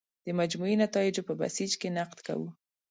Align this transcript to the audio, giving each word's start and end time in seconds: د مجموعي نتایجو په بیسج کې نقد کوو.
د 0.25 0.27
مجموعي 0.39 0.75
نتایجو 0.83 1.27
په 1.27 1.33
بیسج 1.39 1.71
کې 1.81 1.89
نقد 1.97 2.19
کوو. 2.27 2.47